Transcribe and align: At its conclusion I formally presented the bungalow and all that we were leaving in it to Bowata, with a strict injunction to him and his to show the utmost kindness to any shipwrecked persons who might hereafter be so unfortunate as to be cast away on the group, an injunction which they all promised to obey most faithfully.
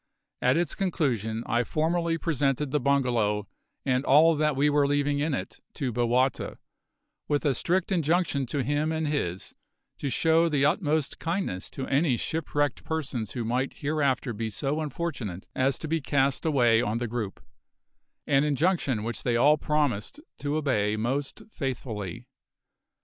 At 0.41 0.57
its 0.57 0.73
conclusion 0.73 1.43
I 1.45 1.63
formally 1.63 2.17
presented 2.17 2.71
the 2.71 2.79
bungalow 2.79 3.47
and 3.85 4.03
all 4.03 4.35
that 4.35 4.55
we 4.55 4.67
were 4.67 4.87
leaving 4.87 5.19
in 5.19 5.35
it 5.35 5.59
to 5.75 5.91
Bowata, 5.93 6.57
with 7.27 7.45
a 7.45 7.53
strict 7.53 7.91
injunction 7.91 8.47
to 8.47 8.63
him 8.63 8.91
and 8.91 9.07
his 9.07 9.53
to 9.99 10.09
show 10.09 10.49
the 10.49 10.65
utmost 10.65 11.19
kindness 11.19 11.69
to 11.69 11.85
any 11.85 12.17
shipwrecked 12.17 12.83
persons 12.83 13.33
who 13.33 13.45
might 13.45 13.73
hereafter 13.75 14.33
be 14.33 14.49
so 14.49 14.81
unfortunate 14.81 15.47
as 15.53 15.77
to 15.77 15.87
be 15.87 16.01
cast 16.01 16.47
away 16.47 16.81
on 16.81 16.97
the 16.97 17.07
group, 17.07 17.39
an 18.25 18.43
injunction 18.43 19.03
which 19.03 19.21
they 19.21 19.35
all 19.35 19.59
promised 19.59 20.19
to 20.39 20.55
obey 20.57 20.95
most 20.95 21.43
faithfully. 21.51 22.25